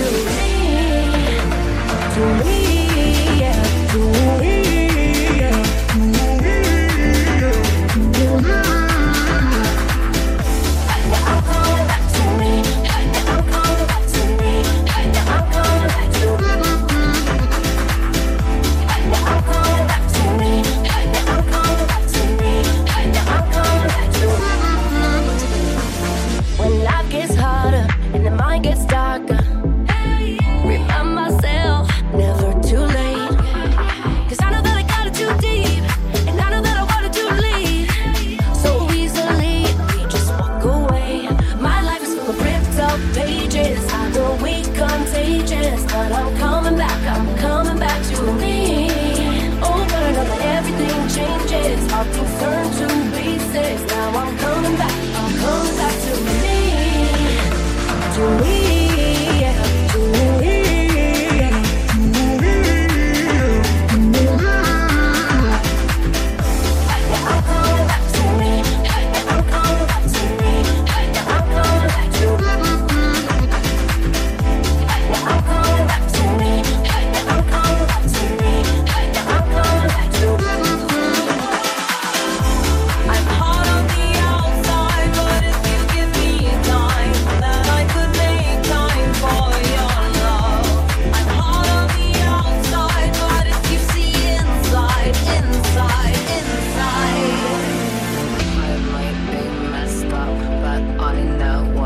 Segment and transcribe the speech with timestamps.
[0.00, 0.39] to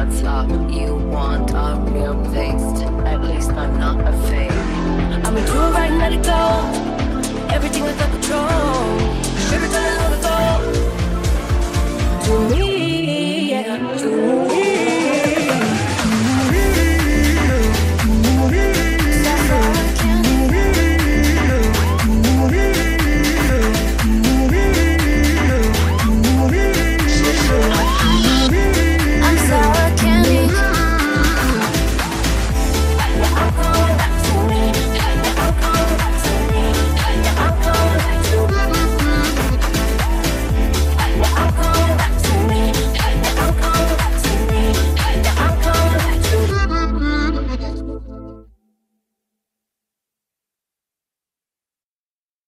[0.00, 0.48] what's up.
[0.70, 3.09] You want a real taste.